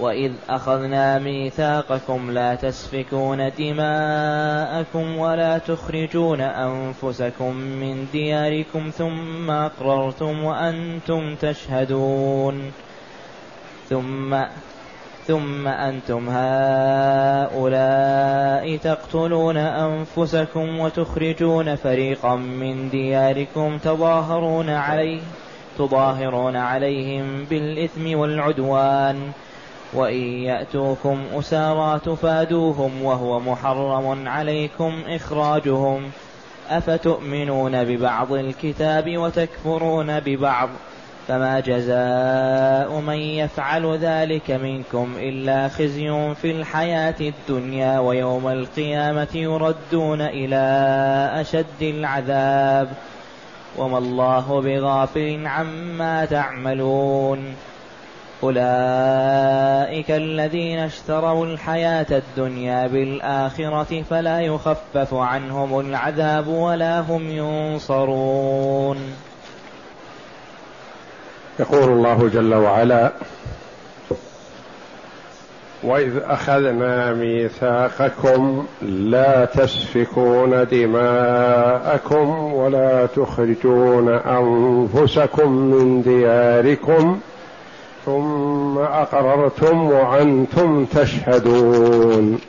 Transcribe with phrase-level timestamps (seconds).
[0.00, 12.72] وإذ أخذنا ميثاقكم لا تسفكون دماءكم ولا تخرجون أنفسكم من دياركم ثم أقررتم وأنتم تشهدون
[13.88, 14.36] ثم
[15.26, 17.56] ثم أنتم هؤلاء
[18.76, 25.20] تقتلون أنفسكم وتخرجون فريقا من دياركم تظاهرون عليه
[25.78, 29.32] تظاهرون عليهم بالإثم والعدوان
[29.94, 36.10] وإن يأتوكم أسارى تفادوهم وهو محرم عليكم إخراجهم.
[36.70, 40.68] أفتؤمنون ببعض الكتاب وتكفرون ببعض؟
[41.28, 50.56] فما جزاء من يفعل ذلك منكم إلا خزي في الحياة الدنيا ويوم القيامة يردون إلى
[51.40, 52.88] أشد العذاب.
[53.78, 57.54] وما الله بغافل عما تعملون.
[58.42, 68.98] أولئك الذين اشتروا الحياة الدنيا بالآخرة فلا يخفف عنهم العذاب ولا هم ينصرون.
[71.60, 73.12] يقول الله جل وعلا:
[75.82, 87.20] واذ اخذنا ميثاقكم لا تسفكون دماءكم ولا تخرجون انفسكم من دياركم
[88.06, 92.40] ثم أقررتم وأنتم تشهدون.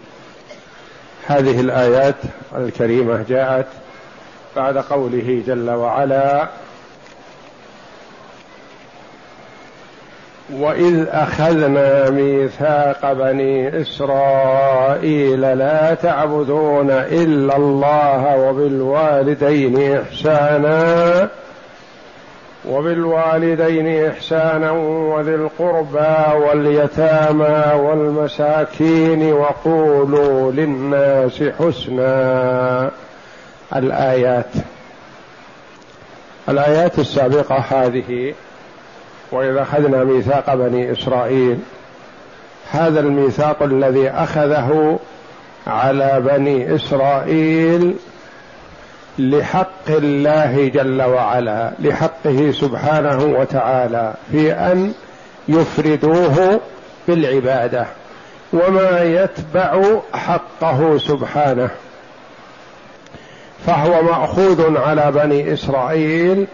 [1.28, 2.16] هذه الآيات
[2.56, 3.68] الكريمة جاءت
[4.56, 6.50] بعد قوله جل وعلا
[10.52, 21.30] واذ اخذنا ميثاق بني اسرائيل لا تعبدون الا الله وبالوالدين احسانا
[22.70, 32.92] وبالوالدين إحسانا وذي القربى واليتامى والمساكين وقولوا للناس حسنا.
[33.76, 34.54] الآيات.
[36.50, 38.34] الآيات السابقة هذه
[39.32, 41.60] وإذا أخذنا ميثاق بني إسرائيل
[42.72, 45.00] هذا الميثاق الذي أخذه
[45.68, 47.96] على بني إسرائيل
[49.20, 54.94] لحق الله جل وعلا لحقه سبحانه وتعالى في أن
[55.48, 56.60] يفردوه
[57.08, 57.86] بالعباده
[58.54, 61.70] وما يتبع حقه سبحانه.
[63.68, 66.48] فهو مأخوذ على بني إسرائيل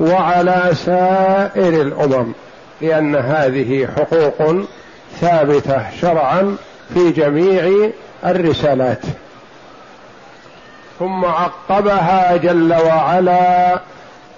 [0.00, 2.32] وعلى سائر الأمم
[2.80, 4.56] لأن هذه حقوق
[5.20, 6.56] ثابتة شرعا
[6.94, 7.90] في جميع
[8.26, 9.02] الرسالات.
[10.98, 13.80] ثم عقبها جل وعلا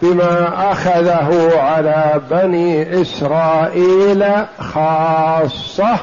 [0.03, 4.25] بما أخذه على بني إسرائيل
[4.59, 5.99] خاصة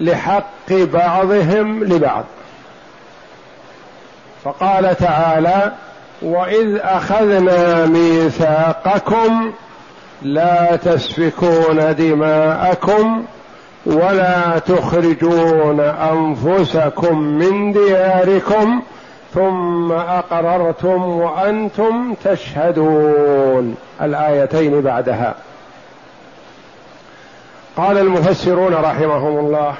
[0.00, 2.24] لحق بعضهم لبعض.
[4.44, 5.72] فقال تعالى
[6.22, 9.52] وإذ أخذنا ميثاقكم
[10.22, 13.24] لا تسفكون دماءكم
[13.86, 18.82] ولا تخرجون أنفسكم من دياركم
[19.34, 25.34] ثم أقررتم وأنتم تشهدون الآيتين بعدها.
[27.76, 29.74] قال المفسرون رحمهم الله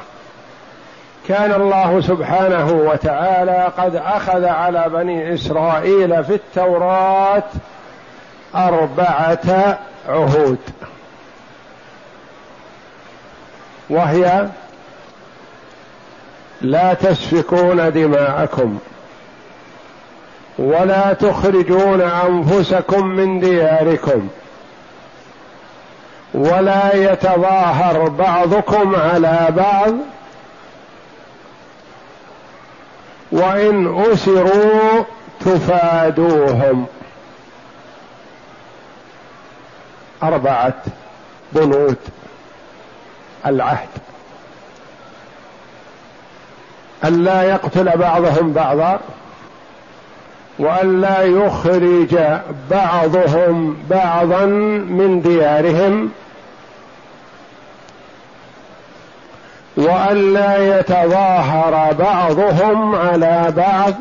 [1.29, 7.43] كان الله سبحانه وتعالى قد أخذ على بني إسرائيل في التوراة
[8.55, 9.79] أربعة
[10.09, 10.59] عهود.
[13.91, 14.47] وهي
[16.61, 18.79] لا تسفكون دماءكم.
[20.59, 24.29] ولا تخرجون أنفسكم من دياركم.
[26.35, 29.95] ولا يتظاهر بعضكم على بعض.
[33.33, 35.05] وإن أسروا
[35.41, 36.87] تفادوهم.
[40.23, 40.75] أربعة
[41.53, 41.97] بنود
[43.47, 43.89] العهد.
[47.05, 49.01] ألا يقتل بعضهم بعضا.
[50.59, 52.19] وأن لا يخرج
[52.71, 54.45] بعضهم بعضا
[54.89, 56.11] من ديارهم
[59.77, 63.95] وأن لا يتظاهر بعضهم على بعض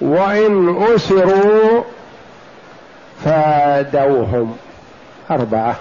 [0.00, 1.82] وإن أسروا
[3.24, 4.56] فادوهم
[5.30, 5.76] أربعة.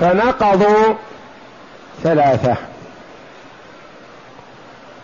[0.00, 0.94] فنقضوا
[2.02, 2.56] ثلاثة.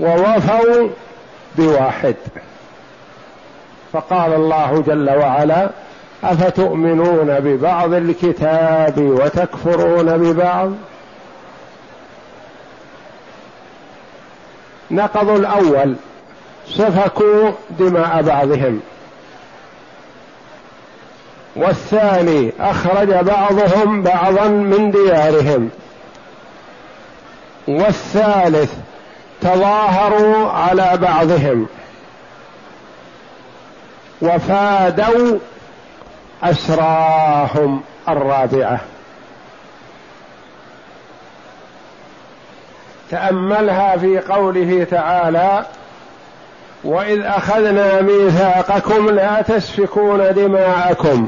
[0.01, 0.89] ووفوا
[1.59, 2.15] بواحد.
[3.93, 5.71] فقال الله جل وعلا
[6.25, 10.73] أفتؤمنون ببعض الكتاب وتكفرون ببعض؟
[14.91, 15.97] نقضوا الأول
[16.69, 18.81] سفكوا دماء بعضهم.
[21.57, 25.71] والثاني أخرج بعضهم بعضا من ديارهم.
[27.69, 28.73] والثالث
[29.41, 31.67] تظاهروا على بعضهم
[34.23, 35.39] وفادوا
[36.43, 38.81] أسراهم الرابعة.
[43.11, 45.67] تأملها في قوله تعالى
[46.85, 51.27] وإذ أخذنا ميثاقكم لا تسفكون دماءكم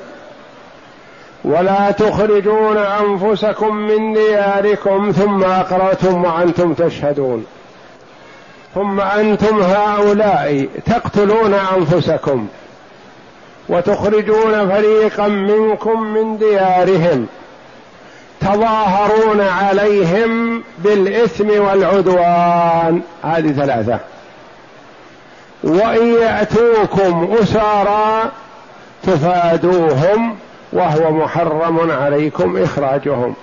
[1.45, 7.47] ولا تخرجون أنفسكم من دياركم ثم أقررتم وأنتم تشهدون.
[8.75, 12.47] ثم أنتم هؤلاء تقتلون أنفسكم
[13.69, 17.27] وتخرجون فريقا منكم من ديارهم
[18.41, 23.01] تظاهرون عليهم بالإثم والعدوان.
[23.25, 23.99] هذه ثلاثة.
[25.65, 28.31] وإن يأتوكم أسارى
[29.03, 30.37] تفادوهم
[30.73, 33.35] وهو محرم عليكم إخراجهم.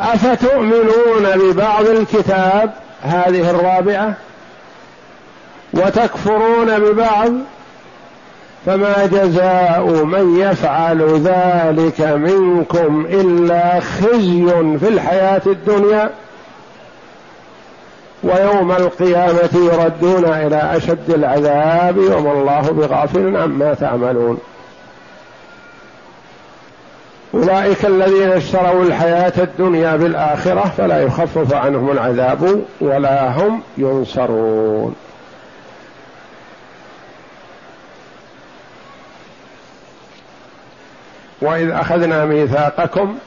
[0.00, 2.72] أفتؤمنون ببعض الكتاب؟
[3.02, 4.14] هذه الرابعة.
[5.72, 7.32] وتكفرون ببعض
[8.66, 14.46] فما جزاء من يفعل ذلك منكم إلا خزي
[14.78, 16.10] في الحياة الدنيا.
[18.22, 24.38] ويوم القيامة يردون إلى أشد العذاب وما الله بغافل عما تعملون.
[27.34, 34.94] أولئك الذين اشتروا الحياة الدنيا بالآخرة فلا يخفف عنهم العذاب ولا هم ينصرون.
[41.40, 43.18] وإذ أخذنا ميثاقكم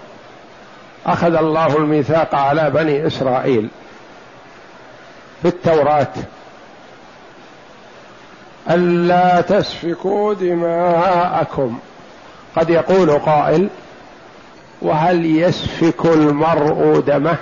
[1.06, 3.70] أخذ الله الميثاق على بني إسرائيل
[5.44, 6.14] بالتوراة.
[8.70, 11.80] ألا تسفكوا دماءكم.
[12.56, 13.70] قد يقول قائل
[14.82, 17.38] وهل يسفك المرء دمه؟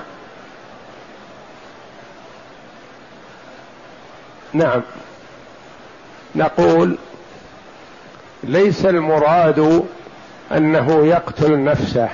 [4.54, 4.82] نعم.
[6.36, 6.98] نقول
[8.44, 9.86] ليس المراد
[10.58, 12.10] أنه يقتل نفسه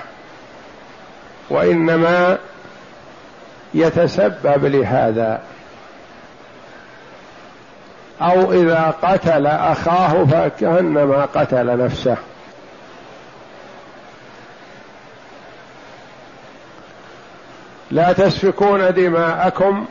[1.50, 2.38] وإنما
[3.74, 5.42] يتسبب لهذا.
[8.22, 12.18] أو إذا قتل أخاه فكأنما قتل نفسه.
[17.92, 19.86] لا تسفكون دماءكم.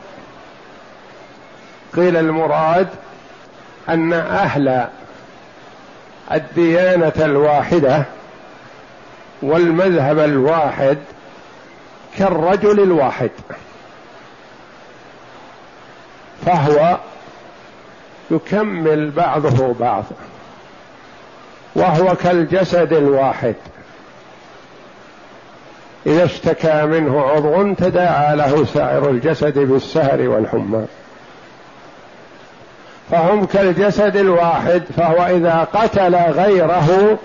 [1.97, 2.89] قيل المراد
[3.89, 4.87] أن أهل
[6.33, 8.05] الديانة الواحدة
[9.43, 10.99] والمذهب الواحد
[12.19, 13.31] كالرجل الواحد
[16.47, 16.99] فهو
[18.31, 20.05] يكمل بعضه بعض
[21.75, 23.55] وهو كالجسد الواحد
[26.07, 30.85] إذا اشتكى منه عضو تداعى له سائر الجسد بالسهر والحمى.
[33.11, 37.19] فهم كالجسد الواحد فهو إذا قتل غيره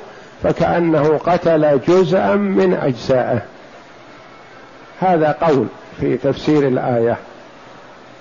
[0.44, 3.42] فكأنه قتل جزءا من أجزائه
[5.00, 5.68] هذا قول
[6.00, 7.18] في تفسير الآية.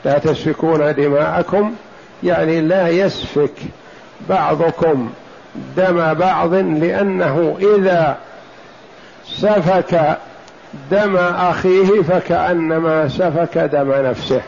[0.05, 1.75] لا تسفكون دماءكم
[2.23, 3.53] يعني لا يسفك
[4.29, 5.11] بعضكم
[5.77, 8.17] دم بعض لأنه إذا
[9.27, 10.19] سفك
[10.91, 14.41] دم أخيه فكأنما سفك دم نفسه.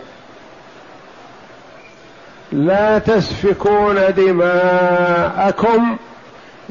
[2.52, 5.96] لا تسفكون دماءكم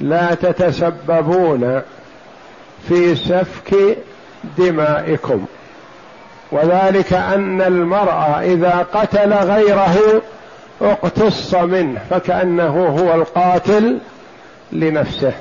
[0.01, 1.81] لا تتسببون
[2.88, 3.98] في سفك
[4.58, 5.46] دمائكم.
[6.51, 10.22] وذلك أن المرء إذا قتل غيره
[10.81, 14.00] اقتص منه فكأنه هو القاتل
[14.72, 15.34] لنفسه.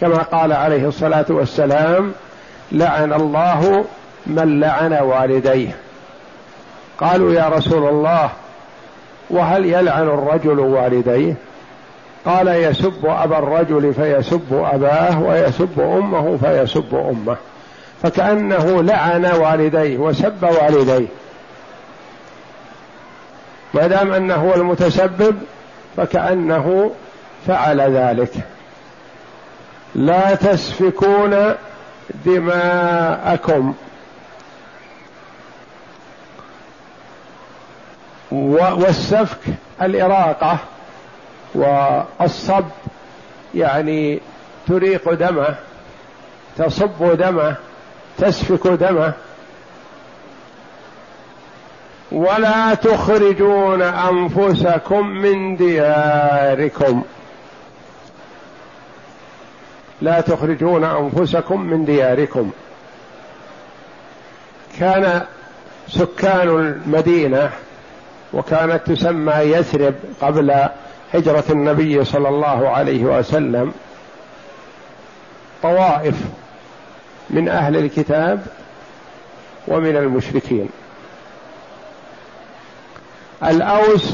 [0.00, 2.12] كما قال عليه الصلاة والسلام
[2.72, 3.84] لعن الله
[4.26, 5.76] من لعن والديه
[6.98, 8.30] قالوا يا رسول الله
[9.30, 11.34] وهل يلعن الرجل والديه؟
[12.26, 17.36] قال يسب أبا الرجل فيسب أباه ويسب أمه فيسب أمه.
[18.02, 21.06] فكأنه لعن والديه وسب والديه.
[23.74, 25.36] ما دام أنه هو المتسبب
[25.96, 26.90] فكأنه
[27.46, 28.32] فعل ذلك.
[29.94, 31.54] لا تسفكون
[32.24, 33.74] دماءكم.
[38.32, 39.38] والسفك
[39.82, 40.58] الإراقة.
[41.56, 42.64] والصب
[43.54, 44.20] يعني
[44.68, 45.54] تريق دمه
[46.58, 47.56] تصب دمه
[48.18, 49.12] تسفك دمه
[52.12, 57.02] ولا تخرجون أنفسكم من دياركم.
[60.02, 62.50] لا تخرجون أنفسكم من دياركم.
[64.80, 65.22] كان
[65.88, 67.50] سكان المدينة
[68.32, 70.68] وكانت تسمى يثرب قبل
[71.14, 73.72] هجرة النبي صلى الله عليه وسلم
[75.62, 76.14] طوائف
[77.30, 78.46] من أهل الكتاب
[79.68, 80.68] ومن المشركين.
[83.44, 84.12] الأوس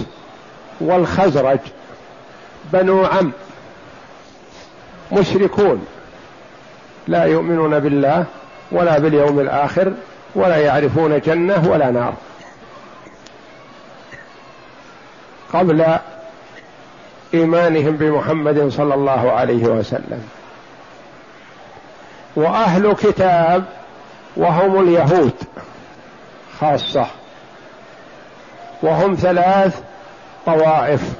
[0.80, 1.58] والخزرج
[2.72, 3.32] بنو عم
[5.12, 5.86] مشركون
[7.08, 8.24] لا يؤمنون بالله
[8.72, 9.92] ولا باليوم الآخر
[10.34, 12.14] ولا يعرفون جنة ولا نار.
[15.52, 15.98] قبل
[17.34, 20.28] إيمانهم بمحمد صلى الله عليه وسلم.
[22.36, 23.64] وأهل كتاب
[24.36, 25.34] وهم اليهود
[26.60, 27.06] خاصة.
[28.82, 29.82] وهم ثلاث
[30.46, 31.12] طوائف.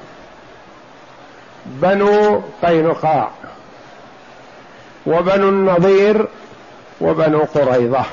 [1.65, 3.29] بنو قينقاع.
[5.05, 6.27] وبنو النضير
[7.01, 8.05] وبنو قريظة.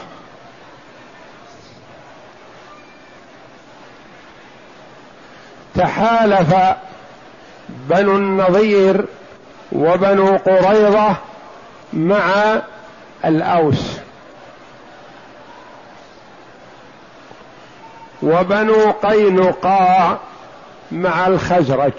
[5.75, 6.55] تحالف
[7.89, 9.05] بنو النضير
[9.73, 11.17] وبنو قريظة
[11.93, 12.23] مع
[13.25, 13.97] الأوس.
[18.23, 20.19] وبنو قينقاع
[20.93, 21.93] مع الخزرج.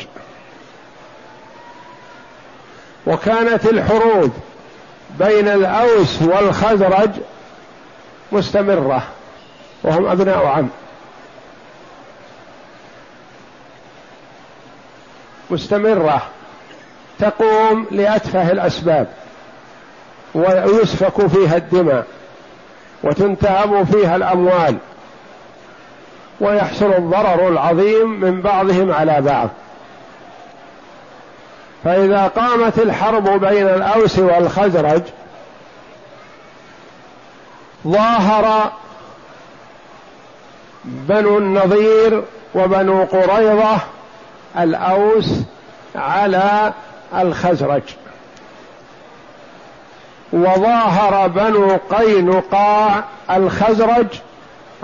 [3.07, 4.31] وكانت الحروب
[5.19, 7.09] بين الأوس والخزرج
[8.31, 9.03] مستمرة
[9.83, 10.69] وهم أبناء عم.
[15.51, 16.21] مستمرة
[17.19, 19.07] تقوم لأتفه الأسباب
[20.33, 22.05] ويسفك فيها الدماء
[23.03, 24.77] وتنتهب فيها الأموال
[26.39, 29.49] ويحصل الضرر العظيم من بعضهم على بعض.
[31.83, 35.01] فإذا قامت الحرب بين الأوس والخزرج
[37.87, 38.71] ظاهر
[40.83, 42.23] بنو النضير
[42.55, 43.77] وبنو قريظة
[44.59, 45.29] الأوس
[45.95, 46.73] على
[47.15, 47.81] الخزرج.
[50.33, 54.07] وظاهر بنو قينقاع الخزرج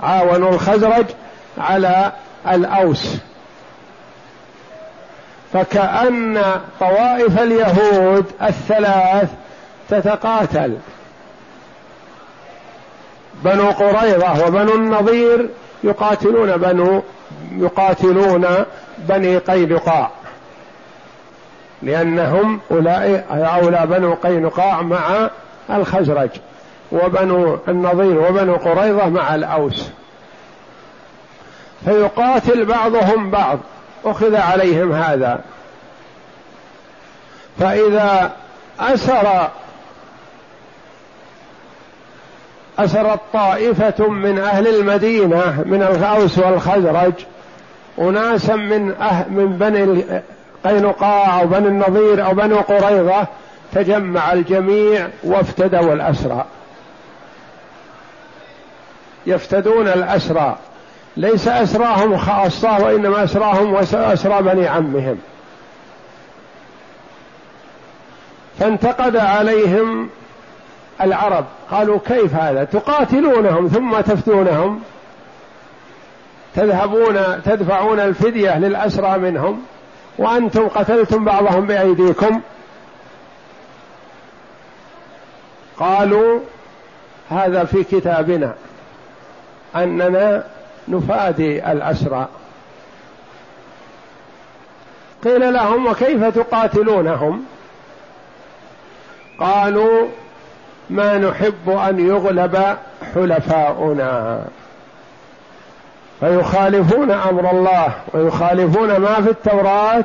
[0.00, 1.06] عاونوا الخزرج
[1.58, 2.12] على
[2.48, 3.16] الأوس.
[5.52, 6.42] فكأن
[6.80, 9.28] طوائف اليهود الثلاث
[9.88, 10.76] تتقاتل.
[13.44, 15.48] بنو قريظة وبنو النضير
[15.84, 17.02] يقاتلون بنو
[17.52, 18.46] يقاتلون
[18.98, 20.10] بني قينقاع.
[21.82, 25.30] لأنهم أولئك أولى بنو قينقاع مع
[25.70, 26.30] الخزرج
[26.92, 29.88] وبنو النضير وبنو قريظة مع الأوس.
[31.84, 33.58] فيقاتل بعضهم بعض.
[34.04, 35.40] أخذ عليهم هذا.
[37.58, 38.32] فإذا
[38.80, 39.48] أسر
[42.78, 47.12] أسرت طائفة من أهل المدينة من الأوس والخزرج
[47.98, 50.04] أناسا من أه من بني
[50.64, 53.26] قينقاع أو بني النضير أو بني قريظة
[53.72, 56.44] تجمع الجميع وافتدوا الأسرى.
[59.26, 60.56] يفتدون الأسرى.
[61.16, 65.18] ليس أسراهم خاصة وإنما أسراهم وأسرى بني عمهم.
[68.58, 70.08] فانتقد عليهم
[71.00, 74.82] العرب قالوا كيف هذا؟ تقاتلونهم ثم تفتونهم.
[76.54, 79.62] تذهبون تدفعون الفدية للأسرى منهم.
[80.18, 82.40] وأنتم قتلتم بعضهم بأيديكم.
[85.78, 86.40] قالوا
[87.30, 88.54] هذا في كتابنا.
[89.76, 90.44] أننا
[90.88, 92.28] نفادي الأسرى.
[95.24, 97.44] قيل لهم وكيف تقاتلونهم؟
[99.40, 100.08] قالوا
[100.90, 102.76] ما نحب أن يغلب
[103.14, 104.44] حلفاؤنا.
[106.20, 110.04] فيخالفون أمر الله ويخالفون ما في التوراة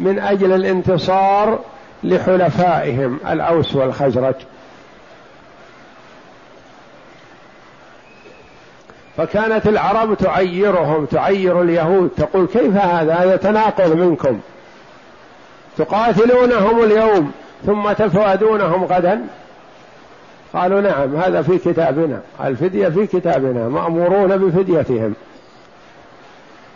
[0.00, 1.58] من أجل الانتصار
[2.04, 4.34] لحلفائهم الأوس والخزرج.
[9.16, 14.40] فكانت العرب تعيرهم تعير اليهود تقول كيف هذا؟ هذا تناقض منكم.
[15.78, 17.32] تقاتلونهم اليوم
[17.66, 19.26] ثم تفادونهم غدا؟
[20.54, 25.14] قالوا نعم هذا في كتابنا الفدية في كتابنا مأمورون بفديتهم.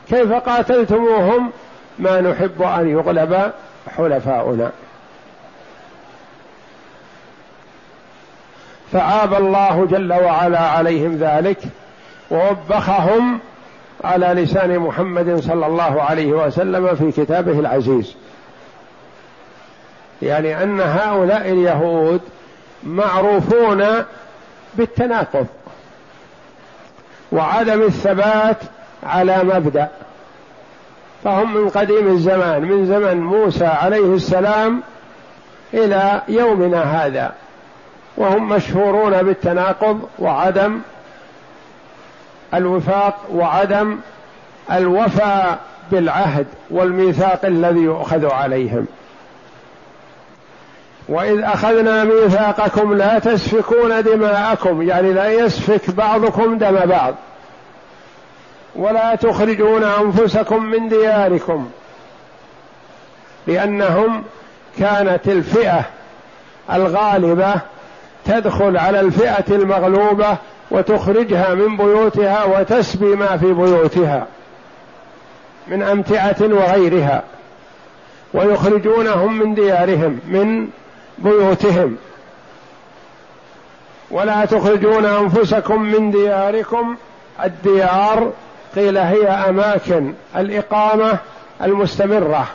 [0.09, 1.50] كيف قاتلتموهم؟
[1.99, 3.53] ما نحب أن يغلب
[3.97, 4.71] حلفاؤنا.
[8.93, 11.59] فعاب الله جل وعلا عليهم ذلك
[12.31, 13.39] ووبخهم
[14.05, 18.15] على لسان محمد صلى الله عليه وسلم في كتابه العزيز.
[20.23, 22.21] يعني أن هؤلاء اليهود
[22.84, 23.84] معروفون
[24.75, 25.46] بالتناقض
[27.32, 28.56] وعدم الثبات
[29.02, 29.88] على مبدأ.
[31.25, 34.82] فهم من قديم الزمان من زمن موسى عليه السلام
[35.75, 37.32] إلى يومنا هذا.
[38.16, 40.80] وهم مشهورون بالتناقض وعدم
[42.54, 43.99] الوفاق وعدم
[44.72, 45.58] الوفاء
[45.92, 48.87] بالعهد والميثاق الذي يؤخذ عليهم.
[51.11, 57.14] وإذ أخذنا ميثاقكم لا تسفكون دماءكم يعني لا يسفك بعضكم دم بعض.
[58.76, 61.71] ولا تخرجون أنفسكم من دياركم
[63.47, 64.25] لأنهم
[64.79, 65.85] كانت الفئة
[66.73, 67.55] الغالبة
[68.25, 70.37] تدخل على الفئة المغلوبة
[70.71, 74.26] وتخرجها من بيوتها وتسبي ما في بيوتها
[75.69, 77.23] من أمتعة وغيرها
[78.35, 80.69] ويخرجونهم من ديارهم من
[81.21, 81.97] بيوتهم.
[84.11, 86.97] ولا تخرجون أنفسكم من دياركم.
[87.45, 88.33] الديار
[88.77, 91.19] قيل هي أماكن الإقامة
[91.62, 92.47] المستمرة.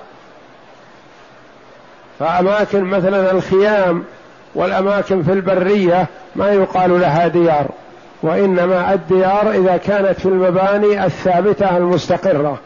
[2.20, 4.04] فأماكن مثلا الخيام
[4.56, 7.68] والأماكن في البرية ما يقال لها ديار
[8.24, 12.60] وإنما الديار إذا كانت في المباني الثابتة المستقرة.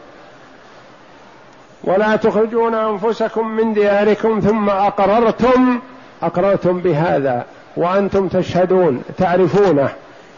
[1.84, 5.78] ولا تخرجون أنفسكم من دياركم ثم أقررتم
[6.22, 7.44] أقررتم بهذا
[7.76, 9.88] وأنتم تشهدون تعرفونه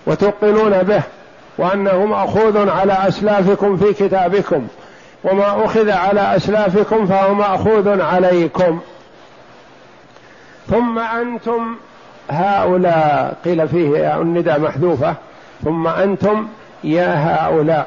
[0.07, 1.03] وتوقنون به
[1.59, 4.67] وانه ماخوذ على أسلافكم في كتابكم
[5.25, 8.81] وما أخذ على أسلافكم فهو ماخوذ عليكم.
[10.71, 11.77] ثم أنتم
[12.31, 15.15] هؤلاء قيل فيه النداء محذوفة
[15.65, 16.47] ثم أنتم
[16.85, 17.87] يا هؤلاء.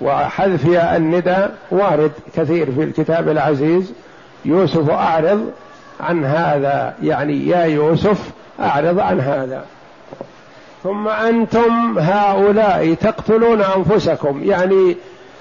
[0.00, 3.92] وحذف يا النداء وارد كثير في الكتاب العزيز.
[4.44, 5.50] يوسف أعرض
[6.00, 9.64] عن هذا يعني يا يوسف أعرض عن هذا.
[10.82, 14.96] ثم أنتم هؤلاء تقتلون أنفسكم يعني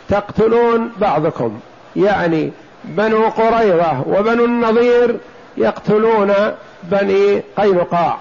[0.09, 1.59] تقتلون بعضكم.
[1.95, 2.51] يعني
[2.83, 5.17] بنو قريظة وبنو النضير
[5.57, 6.33] يقتلون
[6.83, 8.17] بني قينقاع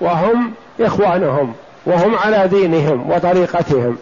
[0.00, 1.52] وهم إخوانهم
[1.86, 3.96] وهم على دينهم وطريقتهم.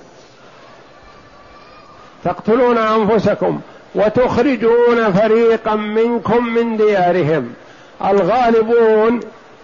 [2.25, 3.61] تقتلون أنفسكم
[3.95, 7.53] وتخرجون فريقا منكم من ديارهم.
[8.05, 9.21] الغالبون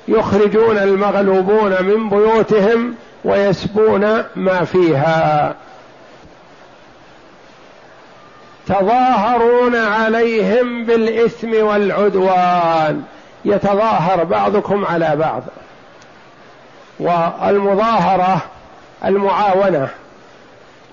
[0.09, 5.55] يخرجون المغلوبون من بيوتهم ويسبون ما فيها.
[8.69, 13.03] تظاهرون عليهم بالإثم والعدوان.
[13.45, 15.43] يتظاهر بعضكم على بعض.
[17.01, 18.39] والمظاهرة
[19.05, 19.89] المعاونة.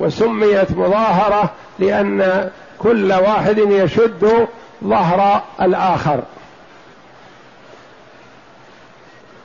[0.01, 4.47] وسميت مظاهرة لأن كل واحد يشد
[4.83, 6.23] ظهر الآخر.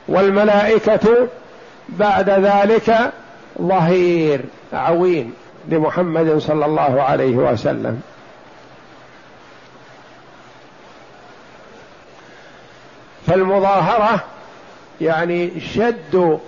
[0.07, 1.27] والملائكة
[1.89, 3.11] بعد ذلك
[3.61, 4.41] ظهير
[4.73, 5.33] عوين
[5.67, 8.01] لمحمد صلى الله عليه وسلم.
[13.27, 14.23] فالمظاهرة
[15.01, 16.39] يعني شد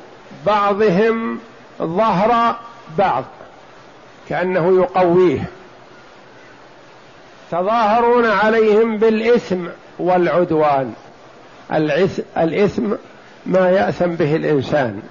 [0.46, 1.40] بعضهم
[1.82, 2.56] ظهر
[2.98, 3.24] بعض.
[4.30, 5.50] كأنه يقويه.
[7.52, 9.66] تظاهرون عليهم بالإثم
[10.00, 10.94] والعدوان.
[12.38, 12.94] الإثم
[13.46, 15.02] ما يأثم به الإنسان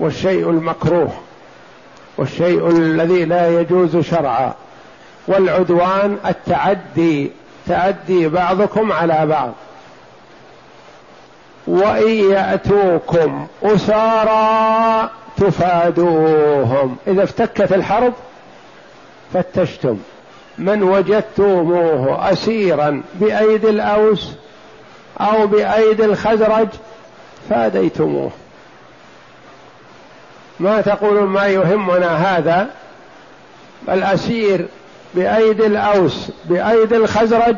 [0.00, 1.12] والشيء المكروه
[2.16, 4.54] والشيء الذي لا يجوز شرعا.
[5.28, 7.30] والعدوان التعدي
[7.68, 9.52] تعدي بعضكم على بعض.
[11.66, 16.96] وإن يأتوكم أسارى تفادوهم.
[17.06, 18.12] إذا افتكت الحرب
[19.34, 19.98] فتشتم.
[20.58, 24.32] من وجدتموه اسيرا بأيدي الأوس
[25.20, 26.68] أو بأيدي الخزرج
[27.50, 28.30] فاديتموه.
[30.60, 32.68] ما تقولون ما يهمنا هذا؟
[33.88, 34.66] الأسير
[35.14, 37.56] بأيدي الأوس بأيدي الخزرج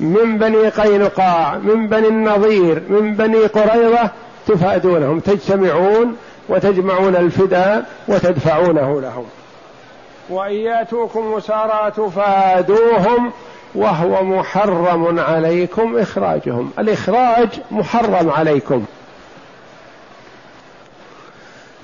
[0.00, 4.10] من بني قينقاع من بني النظير من بني قريظة
[4.46, 6.16] تفادونهم تجتمعون
[6.48, 9.26] وتجمعون الفداء وتدفعونه لهم.
[10.30, 13.32] وإن يأتوكم مسارى تفادوهم
[13.74, 16.72] وهو محرم عليكم إخراجهم.
[16.78, 18.84] الإخراج محرم عليكم.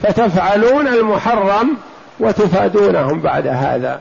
[0.02, 1.76] فتفعلون المحرم
[2.20, 4.00] وتفادونهم بعد هذا.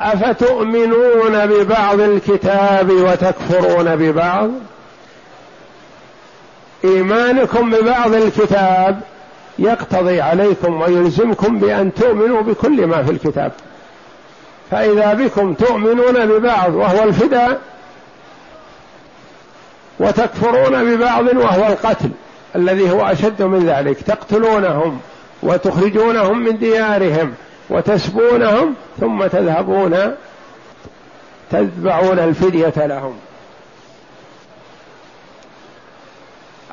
[0.00, 4.50] أفتؤمنون ببعض الكتاب وتكفرون ببعض؟
[6.84, 9.00] إيمانكم ببعض الكتاب
[9.58, 13.52] يقتضي عليكم ويلزمكم بأن تؤمنوا بكل ما في الكتاب.
[14.70, 17.60] فإذا بكم تؤمنون ببعض وهو الفداء
[20.00, 22.10] وتكفرون ببعض وهو القتل
[22.56, 24.02] الذي هو أشد من ذلك.
[24.02, 25.00] تقتلونهم
[25.42, 27.34] وتخرجونهم من ديارهم
[27.70, 30.14] وتسبونهم ثم تذهبون
[31.50, 33.14] تتبعون الفدية لهم.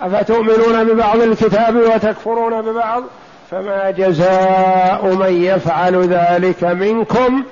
[0.02, 3.04] أفتؤمنون ببعض الكتاب وتكفرون ببعض؟
[3.52, 7.44] فما جزاء من يفعل ذلك منكم.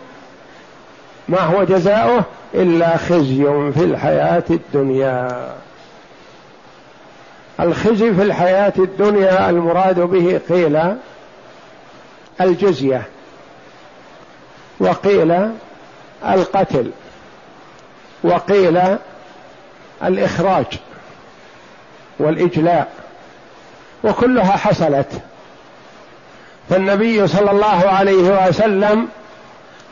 [1.27, 5.49] ما هو جزاؤه؟ إلا خزي في الحياة الدنيا.
[7.59, 10.95] الخزي في الحياة الدنيا المراد به قيل
[12.41, 13.01] الجزية
[14.79, 15.49] وقيل
[16.25, 16.91] القتل
[18.23, 18.81] وقيل
[20.03, 20.65] الإخراج.
[22.19, 22.87] والإجلاء
[24.03, 25.21] وكلها حصلت.
[26.69, 29.07] فالنبي صلى الله عليه وسلم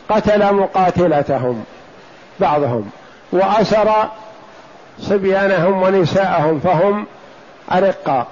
[0.09, 1.63] قتل مقاتلتهم
[2.39, 2.89] بعضهم
[3.31, 4.09] وأسر
[4.99, 7.05] صبيانهم ونساءهم فهم
[7.71, 8.27] أرقاء.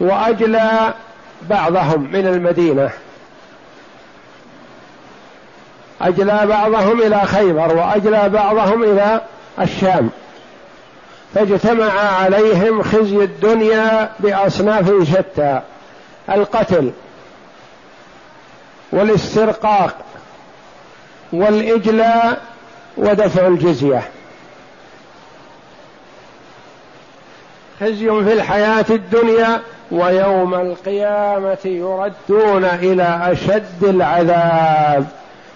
[0.00, 0.94] وأجلى
[1.42, 2.90] بعضهم من المدينة.
[6.00, 9.20] أجلى بعضهم إلى خيبر وأجلى بعضهم إلى
[9.60, 10.10] الشام.
[11.34, 15.60] فاجتمع عليهم خزي الدنيا بأصناف شتى
[16.30, 16.92] القتل
[18.92, 19.94] والاسترقاق
[21.32, 22.42] والإجلاء
[22.96, 24.02] ودفع الجزية.
[27.80, 35.06] خزي في الحياة الدنيا ويوم القيامة يردون إلى أشد العذاب.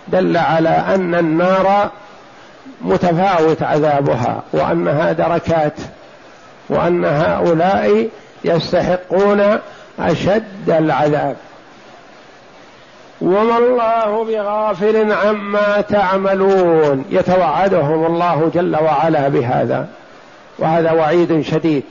[0.09, 1.91] دل على أن النار
[2.81, 5.75] متفاوت عذابها وأنها دركات
[6.69, 8.09] وأن هؤلاء
[8.45, 9.59] يستحقون
[10.01, 11.37] أشد العذاب.
[13.21, 17.05] وما الله بغافل عما تعملون.
[17.11, 19.89] يتوعدهم الله جل وعلا بهذا
[20.59, 21.85] وهذا وعيد شديد.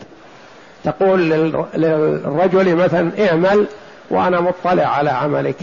[0.84, 1.30] تقول
[1.74, 3.68] للرجل مثلا اعمل
[4.10, 5.58] وأنا مطلع على عملك.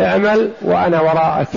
[0.00, 1.48] اعمل وأنا وراءك.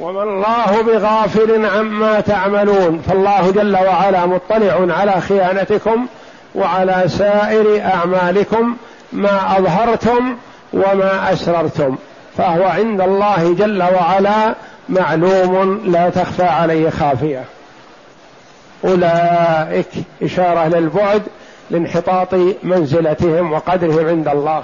[0.00, 3.02] وما الله بغافل عما تعملون.
[3.08, 6.06] فالله جل وعلا مطلع على خيانتكم
[6.54, 8.76] وعلى سائر أعمالكم
[9.12, 10.36] ما أظهرتم
[10.72, 11.96] وما أسررتم.
[12.36, 14.54] فهو عند الله جل وعلا
[14.88, 17.44] معلوم لا تخفى عليه خافية.
[18.84, 19.88] أولئك
[20.22, 21.22] إشارة للبعد
[21.70, 24.62] لانحطاط منزلتهم وقدرهم عند الله.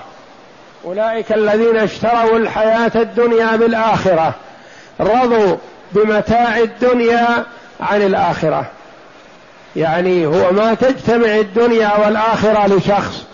[0.84, 4.34] أولئك الذين اشتروا الحياة الدنيا بالآخرة.
[5.00, 5.56] رضوا
[5.92, 7.44] بمتاع الدنيا
[7.80, 8.64] عن الآخرة.
[9.76, 13.24] يعني هو ما تجتمع الدنيا والآخرة لشخص.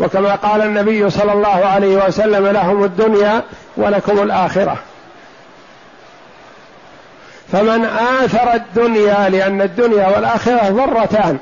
[0.00, 3.42] وكما قال النبي صلى الله عليه وسلم لهم الدنيا
[3.76, 4.76] ولكم الآخرة.
[7.52, 11.38] فمن آثر الدنيا لأن الدنيا والآخرة ضرتان.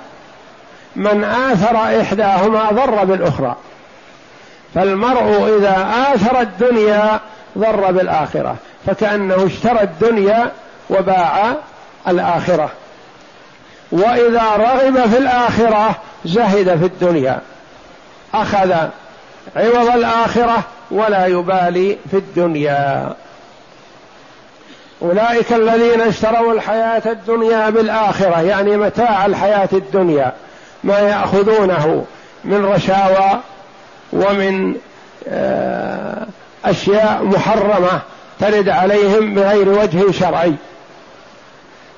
[0.96, 3.56] من آثر إحداهما ضر بالأخرى.
[4.74, 7.20] فالمرء إذا آثر الدنيا
[7.58, 8.56] ضر بالآخرة.
[8.86, 10.52] فكأنه اشترى الدنيا
[10.90, 11.54] وباع
[12.08, 12.70] الآخرة.
[13.92, 17.40] وإذا رغب في الآخرة زهد في الدنيا.
[18.34, 18.72] أخذ
[19.56, 23.14] عوض الآخرة ولا يبالي في الدنيا.
[25.02, 30.32] أولئك الذين اشتروا الحياة الدنيا بالآخرة يعني متاع الحياة الدنيا
[30.84, 32.04] ما يأخذونه
[32.44, 33.40] من رشاوى
[34.12, 34.74] ومن
[35.28, 36.26] آه،
[36.64, 38.00] أشياء محرمة.
[38.42, 40.54] ترد عليهم بغير وجه شرعي.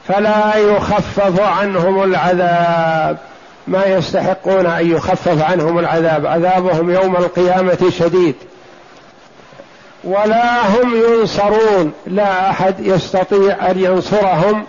[0.08, 3.18] فلا يخفف عنهم العذاب.
[3.66, 6.26] ما يستحقون أن يخفف عنهم العذاب.
[6.26, 8.34] عذابهم يوم القيامة شديد.
[10.04, 11.92] ولا هم ينصرون.
[12.06, 14.66] لا أحد يستطيع أن ينصرهم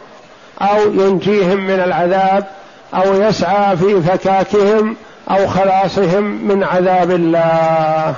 [0.62, 2.46] أو ينجيهم من العذاب
[2.94, 4.96] أو يسعى في فكاكهم
[5.32, 8.16] أو خلاصهم من عذاب الله.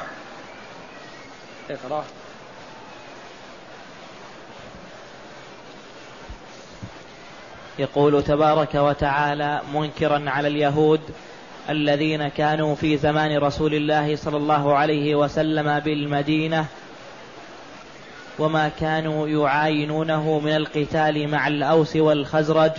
[1.69, 2.03] اقرأ.
[7.79, 11.01] يقول تبارك وتعالى منكرا على اليهود
[11.69, 16.65] الذين كانوا في زمان رسول الله صلى الله عليه وسلم بالمدينة
[18.39, 22.71] وما كانوا يعاينونه من القتال مع الأوس والخزرج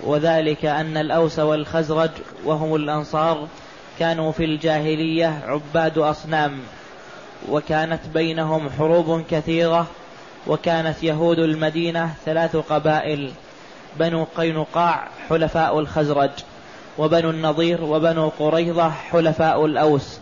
[0.00, 2.10] وذلك أن الأوس والخزرج
[2.44, 3.48] وهم الأنصار
[3.98, 6.58] كانوا في الجاهلية عباد أصنام
[7.48, 9.86] وكانت بينهم حروب كثيرة
[10.46, 13.32] وكانت يهود المدينة ثلاث قبائل
[13.98, 16.30] بنو قينقاع حلفاء الخزرج
[16.98, 20.20] وبنو النضير وبنو قريظة حلفاء الأوس.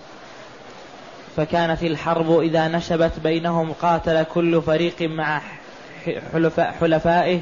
[1.37, 5.40] فكانت الحرب إذا نشبت بينهم قاتل كل فريق مع
[6.32, 7.40] حلفاء حلفائه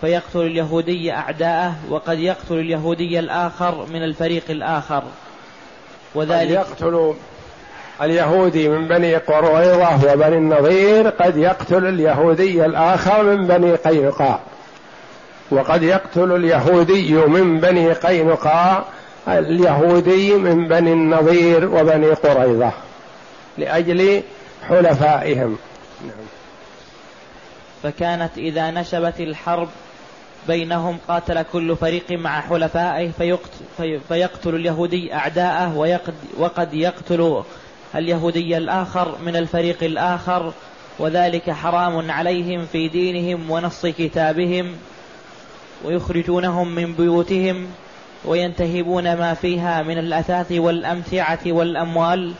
[0.00, 5.02] فيقتل اليهودي أعداءه وقد يقتل اليهودي الآخر من الفريق الآخر.
[6.14, 7.14] وذلك يقتل
[8.02, 14.40] اليهودي من بني قريظة وبني النضير قد يقتل اليهودي الآخر من بني قينقاع.
[15.50, 18.84] وقد يقتل اليهودي من بني قينقاع
[19.28, 22.72] اليهودي من بني النضير وبني قريظة
[23.58, 24.22] لأجل
[24.68, 25.56] حلفائهم
[26.02, 26.26] نعم.
[27.82, 29.68] فكانت إذا نشبت الحرب
[30.48, 36.00] بينهم قاتل كل فريق مع حلفائه فيقتل, فيقتل اليهودي أعداءه
[36.38, 37.42] وقد يقتل
[37.94, 40.52] اليهودي الآخر من الفريق الآخر
[40.98, 44.76] وذلك حرام عليهم في دينهم ونص كتابهم
[45.84, 47.66] ويخرجونهم من بيوتهم
[48.24, 52.32] وينتهبون ما فيها من الأثاث والأمتعة والأموال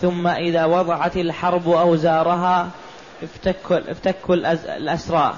[0.00, 2.68] ثم إذا وضعت الحرب أوزارها
[3.22, 4.34] افتكوا, افتكوا
[4.76, 5.34] الأسرى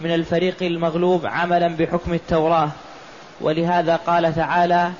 [0.00, 2.68] من الفريق المغلوب عملا بحكم التوراة.
[3.40, 4.90] ولهذا قال تعالى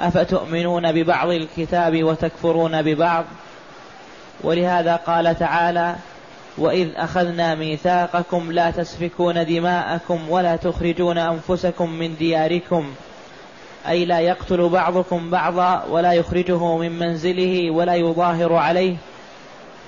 [0.00, 3.24] أفتؤمنون ببعض الكتاب وتكفرون ببعض؟
[4.40, 5.96] ولهذا قال تعالى
[6.58, 12.92] وإذ أخذنا ميثاقكم لا تسفكون دماءكم ولا تخرجون أنفسكم من دياركم
[13.88, 18.96] أي لا يقتل بعضكم بعضا ولا يخرجه من منزله ولا يظاهر عليه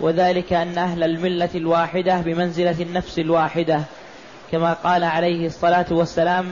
[0.00, 3.80] وذلك أن أهل الملة الواحدة بمنزلة النفس الواحدة
[4.52, 6.46] كما قال عليه الصلاة والسلام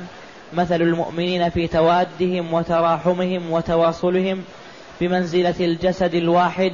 [0.52, 4.44] مثل المؤمنين في توادهم وتراحمهم وتواصلهم
[5.00, 6.72] بمنزلة الجسد الواحد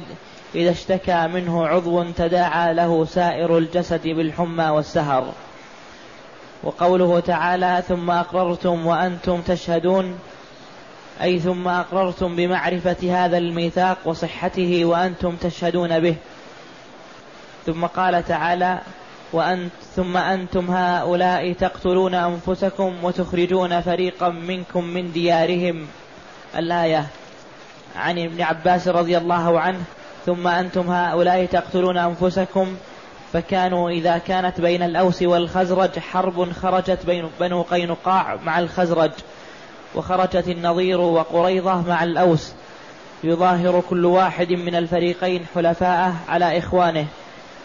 [0.55, 5.33] إذا اشتكى منه عضو تداعى له سائر الجسد بالحمى والسهر.
[6.65, 10.19] وقوله تعالى ثم أقررتم وأنتم تشهدون
[11.21, 16.15] أي ثم أقررتم بمعرفة هذا الميثاق وصحته وأنتم تشهدون به
[17.65, 18.79] ثم قال تعالى
[19.33, 25.87] وأنت ثم أنتم هؤلاء تقتلون أنفسكم وتخرجون فريقا منكم من ديارهم
[26.57, 27.05] الآية
[27.95, 29.79] عن ابن عباس رضي الله عنه
[30.25, 32.75] ثم أنتم هؤلاء تقتلون أنفسكم
[33.33, 39.11] فكانوا إذا كانت بين الأوس والخزرج حرب خرجت بين بنو قينقاع مع الخزرج
[39.95, 42.53] وخرجت النظير وقريضة مع الأوس.
[43.23, 47.05] يظاهر كل واحد من الفريقين حلفاءه على إخوانه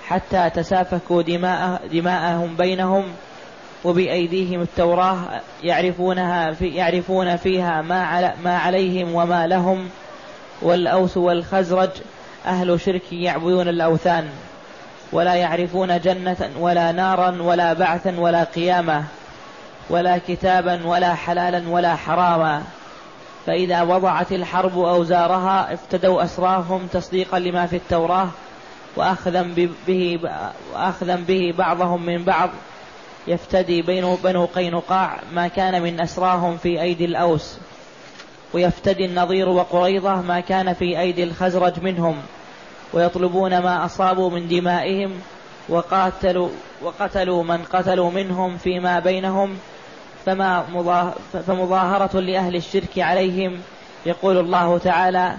[0.06, 3.04] حتى تسافكوا دماء دماءهم بينهم
[3.84, 5.16] وبأيديهم التوراة
[5.62, 9.88] يعرفونها في يعرفون فيها ما على ما عليهم وما لهم.
[10.62, 11.90] والأوس والخزرج
[12.46, 14.28] أهل شرك يعبدون الأوثان
[15.12, 19.04] ولا يعرفون جنة ولا نارا ولا بعثا ولا قيامة
[19.90, 22.62] ولا كتابا ولا حلالا ولا حراما.
[23.46, 28.28] فإذا وضعت الحرب أوزارها افتدوا أسراهم تصديقا لما في التوراة
[28.96, 29.42] وأخذا
[29.86, 30.20] به,
[30.74, 32.50] وأخذا به بعضهم من بعض
[33.26, 37.58] يفتدي بين بنو قينقاع ما كان من أسراهم في أيدي الأوس.
[38.54, 42.16] ويفتدي النظير وقريضة ما كان في أيدي الخزرج منهم
[42.92, 45.12] ويطلبون ما أصابوا من دمائهم
[45.68, 46.48] وقاتلوا
[46.82, 49.58] وقتلوا من قتلوا منهم فيما بينهم
[50.26, 50.64] فما
[51.46, 53.60] فمظاهرة لأهل الشرك عليهم.
[54.06, 55.34] يقول الله تعالى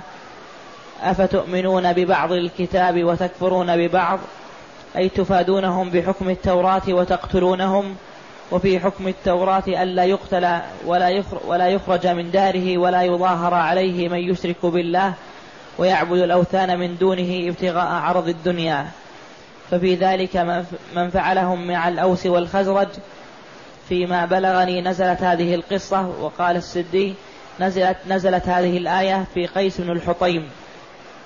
[1.01, 4.19] أفتؤمنون ببعض الكتاب وتكفرون ببعض؟
[4.97, 7.95] أي تفادونهم بحكم التوراة وتقتلونهم؟
[8.51, 14.65] وفي حكم التوراة ألا يقتل ولا ولا يخرج من داره ولا يظاهر عليه من يشرك
[14.65, 15.13] بالله
[15.77, 18.87] ويعبد الأوثان من دونه ابتغاء عرض الدنيا.
[19.71, 20.63] ففي ذلك
[20.95, 22.87] من فعلهم مع الأوس والخزرج
[23.89, 27.13] فيما بلغني نزلت هذه القصة وقال السدي
[27.59, 30.49] نزلت نزلت هذه الآية في قيس بن الحطيم.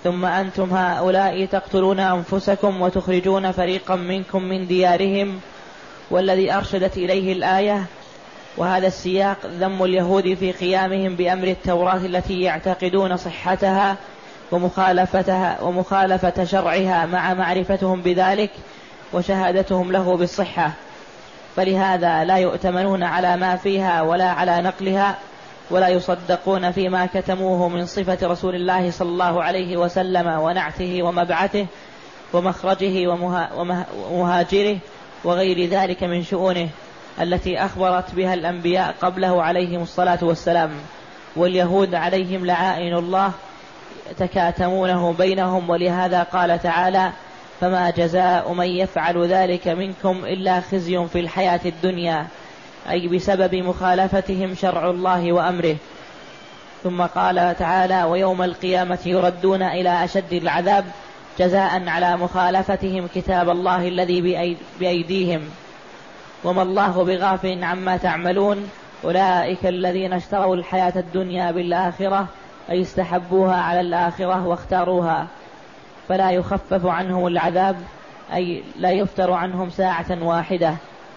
[0.03, 5.39] ثم أنتم هؤلاء تقتلون أنفسكم وتخرجون فريقا منكم من ديارهم
[6.11, 7.85] والذي أرشدت إليه الآية
[8.57, 13.95] وهذا السياق ذم اليهود في قيامهم بأمر التوراة التي يعتقدون صحتها
[14.51, 18.49] ومخالفتها ومخالفة شرعها مع معرفتهم بذلك
[19.13, 20.71] وشهادتهم له بالصحة.
[21.55, 25.15] فلهذا لا يؤتمنون على ما فيها ولا على نقلها
[25.69, 31.65] ولا يصدقون فيما كتموه من صفة رسول الله صلى الله عليه وسلم ونعته ومبعثه
[32.33, 33.07] ومخرجه
[34.09, 34.77] ومهاجره
[35.25, 36.69] وغير ذلك من شؤونه
[37.21, 40.71] التي أخبرت بها الأنبياء قبله عليهم الصلاة والسلام.
[41.35, 43.31] واليهود عليهم لعائن الله
[44.17, 47.11] تكاتمونه بينهم ولهذا قال تعالى
[47.61, 52.27] فما جزاء من يفعل ذلك منكم إلا خزي في الحياة الدنيا.
[52.89, 55.75] أي بسبب مخالفتهم شرع الله وأمره.
[56.83, 60.85] ثم قال تعالى ويوم القيامة يردون إلى أشد العذاب
[61.39, 65.41] جزاء على مخالفتهم كتاب الله الذي بأيديهم.
[66.43, 68.69] وما الله بغافل عما تعملون.
[69.03, 72.27] أولئك الذين اشتروا الحياة الدنيا بالآخرة
[72.69, 75.27] أي استحبوها على الآخرة واختاروها.
[76.09, 77.75] فلا يخفف عنهم العذاب
[78.33, 80.75] أي لا يفتر عنهم ساعة واحدة.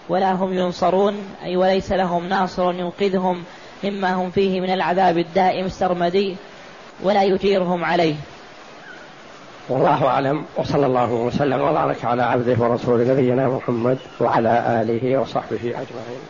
[0.09, 3.43] ولا هم ينصرون أي وليس لهم ناصر ينقذهم
[3.83, 6.35] مما هم فيه من العذاب الدائم السرمدي
[7.03, 8.15] ولا يجيرهم عليه.
[9.69, 16.29] والله أعلم وصلى الله وسلم وبارك على عبده ورسوله نبينا محمد وعلى آله وصحبه أجمعين.